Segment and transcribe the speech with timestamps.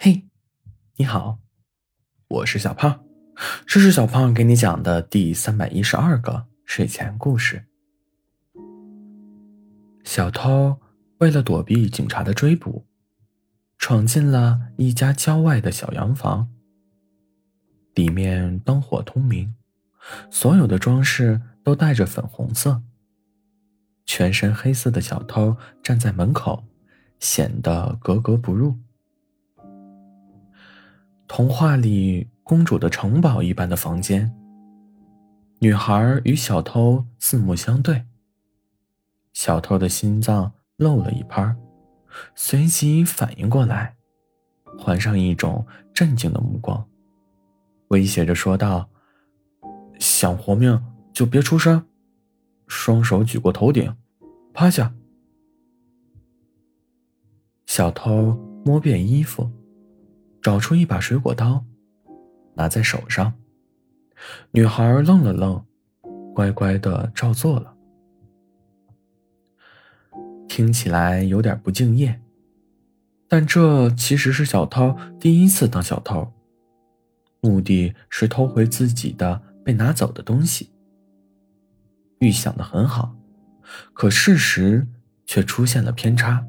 [0.00, 0.28] 嘿，
[0.94, 1.40] 你好，
[2.28, 3.04] 我是小胖，
[3.66, 7.64] 这是小胖给你讲的第三百一十二个睡前故事。
[10.04, 10.80] 小偷
[11.18, 12.86] 为了躲避警察的追捕，
[13.76, 16.48] 闯进了一家郊外的小洋房，
[17.96, 19.52] 里面灯火通明，
[20.30, 22.84] 所有的装饰都带着粉红色。
[24.06, 26.62] 全身黑色的小偷站在门口，
[27.18, 28.78] 显得格格不入。
[31.28, 34.34] 童话里公主的城堡一般的房间，
[35.58, 38.06] 女孩与小偷四目相对。
[39.34, 41.54] 小偷的心脏漏了一拍，
[42.34, 43.94] 随即反应过来，
[44.78, 46.88] 换上一种镇静的目光，
[47.88, 48.88] 威胁着说道
[50.00, 50.82] ：“想活命
[51.12, 51.86] 就别出声，
[52.66, 53.94] 双手举过头顶，
[54.54, 54.94] 趴下。”
[57.66, 58.32] 小偷
[58.64, 59.48] 摸遍衣服。
[60.48, 61.62] 找出一把水果刀，
[62.54, 63.34] 拿在手上。
[64.50, 65.62] 女孩愣了愣，
[66.34, 67.76] 乖乖的照做了。
[70.48, 72.18] 听起来有点不敬业，
[73.28, 76.32] 但这其实是小偷第一次当小偷，
[77.42, 80.70] 目的是偷回自己的被拿走的东西。
[82.20, 83.14] 预想的很好，
[83.92, 84.88] 可事实
[85.26, 86.46] 却出现了偏差。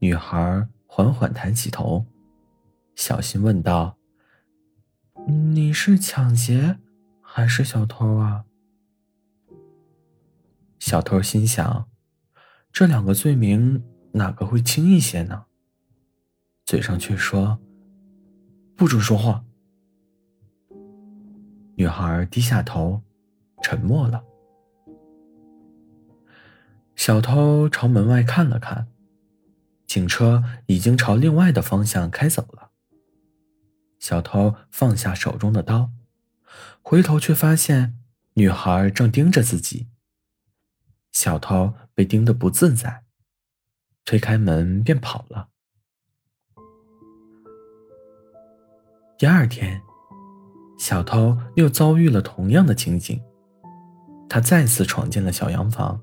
[0.00, 0.66] 女孩。
[0.92, 2.04] 缓缓抬起头，
[2.96, 3.96] 小心问道
[5.54, 6.80] ：“你是抢劫
[7.22, 8.44] 还是小偷啊？”
[10.80, 11.88] 小偷心想
[12.72, 15.46] ：“这两个罪名哪个会轻一些呢？”
[16.66, 17.60] 嘴上却说
[18.74, 19.44] ：“不准说话。”
[21.78, 23.00] 女孩低下头，
[23.62, 24.24] 沉默了。
[26.96, 28.88] 小偷朝门外看了看。
[29.90, 32.70] 警车已经朝另外的方向开走了。
[33.98, 35.90] 小偷放下手中的刀，
[36.80, 37.98] 回头却发现
[38.34, 39.88] 女孩正盯着自己。
[41.10, 43.02] 小偷被盯得不自在，
[44.04, 45.48] 推开门便跑了。
[49.18, 49.82] 第二天，
[50.78, 53.20] 小偷又遭遇了同样的情景，
[54.28, 56.00] 他再次闯进了小洋房，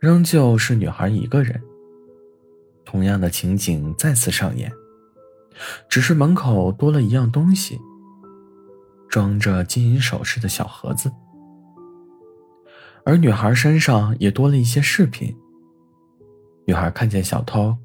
[0.00, 1.62] 仍旧是女孩一个人。
[2.84, 4.72] 同样的情景再次上演，
[5.88, 7.80] 只是门口多了一样东西，
[9.08, 11.10] 装着金银首饰的小盒子，
[13.04, 15.36] 而女孩身上也多了一些饰品。
[16.66, 17.76] 女孩看见小偷，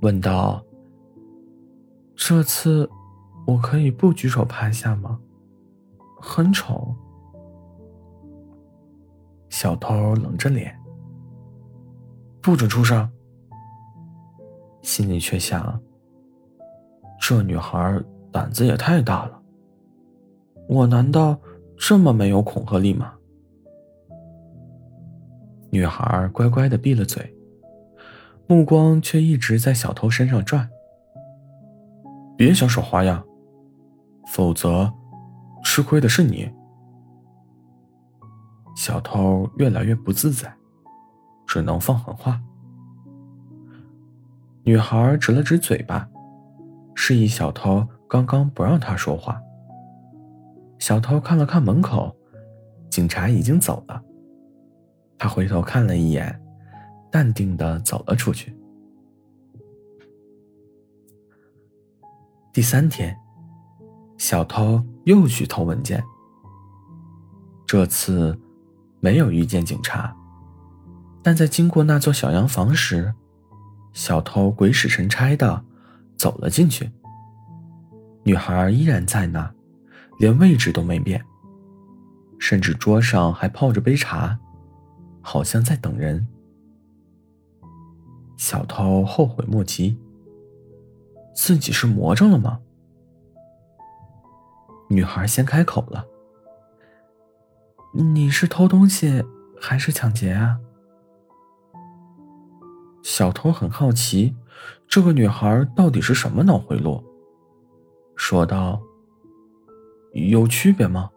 [0.00, 0.64] 问道
[2.16, 2.88] ：“这次
[3.46, 5.18] 我可以不举手趴下吗？
[6.20, 6.94] 很丑。”
[9.50, 10.78] 小偷冷着脸
[12.40, 13.10] ：“不准出声。”
[14.88, 15.78] 心里却想：
[17.20, 19.38] 这女孩胆子也太大了。
[20.66, 21.38] 我难道
[21.76, 23.12] 这么没有恐吓力吗？
[25.70, 27.36] 女孩乖乖的闭了嘴，
[28.46, 30.66] 目光却一直在小偷身上转。
[32.34, 33.22] 别想耍花样，
[34.32, 34.90] 否则
[35.62, 36.50] 吃亏的是你。
[38.74, 40.50] 小偷越来越不自在，
[41.46, 42.40] 只能放狠话。
[44.68, 46.06] 女孩指了指嘴巴，
[46.94, 49.40] 示意小偷刚刚不让她说话。
[50.78, 52.14] 小偷看了看门口，
[52.90, 54.02] 警察已经走了。
[55.16, 56.38] 他回头看了一眼，
[57.10, 58.54] 淡定的走了出去。
[62.52, 63.16] 第三天，
[64.18, 66.04] 小偷又去偷文件，
[67.66, 68.38] 这次
[69.00, 70.14] 没有遇见警察，
[71.22, 73.14] 但在经过那座小洋房时。
[73.98, 75.64] 小偷鬼使神差的
[76.16, 76.88] 走了进去，
[78.22, 79.52] 女孩依然在那，
[80.20, 81.20] 连位置都没变，
[82.38, 84.38] 甚至桌上还泡着杯茶，
[85.20, 86.28] 好像在等人。
[88.36, 89.98] 小偷后悔莫及，
[91.34, 92.60] 自己是魔怔了吗？
[94.88, 96.06] 女孩先开口了
[98.14, 99.24] ：“你是偷东西
[99.60, 100.60] 还是抢劫啊？”
[103.08, 104.36] 小偷很好奇，
[104.86, 107.02] 这个女孩到底是什么脑回路，
[108.16, 108.82] 说道
[110.12, 111.08] ：“有区别吗？”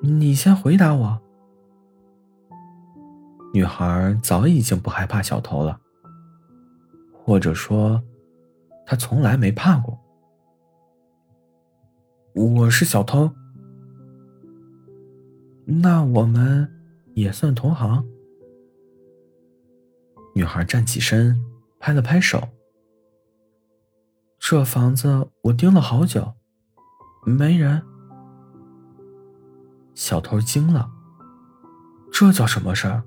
[0.00, 1.20] 你先回答我。
[3.52, 5.80] 女孩早已经不害怕小偷了，
[7.12, 8.00] 或者说，
[8.86, 9.98] 她从来没怕过。
[12.32, 13.28] 我是小偷，
[15.66, 16.72] 那我们
[17.14, 18.13] 也算同行。
[20.34, 21.40] 女孩站起身，
[21.78, 22.48] 拍了拍手。
[24.38, 26.34] 这房子我盯了好久，
[27.24, 27.82] 没人。
[29.94, 30.90] 小偷惊了，
[32.12, 33.04] 这叫什么事儿？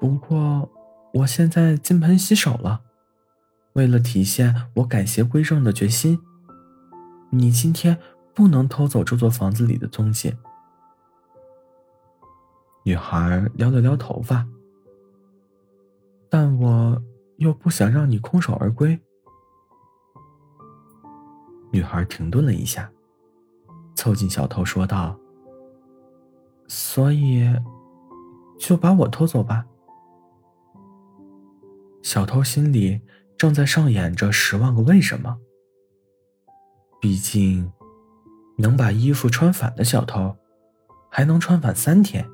[0.00, 0.70] 不过
[1.12, 2.80] 我现在金盆洗手了，
[3.74, 6.18] 为了体现我改邪归正的决心，
[7.30, 7.98] 你今天
[8.34, 10.34] 不能偷走这座房子里的东西。
[12.84, 14.46] 女孩撩了撩头发，
[16.36, 17.00] 但我
[17.36, 19.00] 又不想让你空手而归。
[21.70, 22.90] 女孩停顿了一下，
[23.94, 25.16] 凑近小偷说道
[26.66, 27.48] ：“所以，
[28.58, 29.64] 就把我偷走吧。”
[32.02, 33.00] 小偷心里
[33.38, 35.38] 正在上演着十万个为什么。
[37.00, 37.72] 毕竟，
[38.58, 40.36] 能把衣服穿反的小偷，
[41.08, 42.28] 还能穿反三天。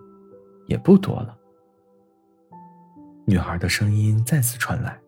[0.69, 1.37] 也不多了。
[3.31, 5.01] 女孩的声音再次传来。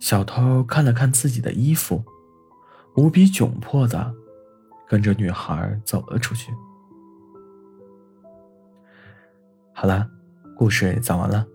[0.00, 2.04] 小偷看了看自己的衣服，
[2.96, 4.12] 无比窘迫的
[4.88, 6.52] 跟着女孩走了出去。
[9.72, 10.08] 好了，
[10.56, 11.46] 故事讲完了。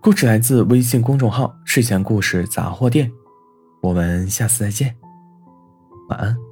[0.00, 3.10] 故事来自微信公众号“睡前故事杂货店”。
[3.82, 4.96] 我们下次再见，
[6.08, 6.51] 晚安。